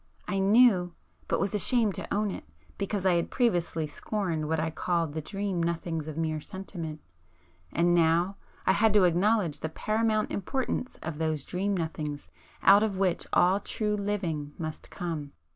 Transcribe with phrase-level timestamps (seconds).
[0.27, 2.43] I knew,—but was ashamed to own it,
[2.79, 7.01] because I had previously scorned what I called the dream nothings of mere sentiment.
[7.71, 12.29] And now I had to acknowledge the paramount importance of those 'dream nothings'
[12.63, 15.33] out of which all true living must come.